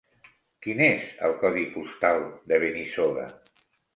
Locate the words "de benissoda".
2.53-3.29